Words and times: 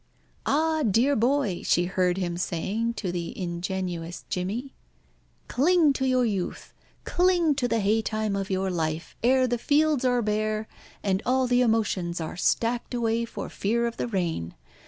"Ah! 0.47 0.81
dear 0.81 1.15
boy," 1.15 1.61
she 1.63 1.85
heard 1.85 2.17
him 2.17 2.35
saying 2.35 2.95
to 2.95 3.11
the 3.11 3.37
ingenuous 3.39 4.25
Jimmy, 4.31 4.73
"cling 5.47 5.93
to 5.93 6.07
your 6.07 6.25
youth! 6.25 6.73
Cling 7.03 7.53
to 7.53 7.67
the 7.67 7.79
haytime 7.79 8.35
of 8.35 8.49
your 8.49 8.71
life, 8.71 9.15
ere 9.21 9.45
the 9.45 9.59
fields 9.59 10.03
are 10.03 10.23
bare, 10.23 10.67
and 11.03 11.21
all 11.23 11.45
the 11.45 11.61
emotions 11.61 12.19
are 12.19 12.35
stacked 12.35 12.95
away 12.95 13.25
for 13.25 13.47
fear 13.47 13.85
of 13.85 13.97
the 13.97 14.07
rain. 14.07 14.55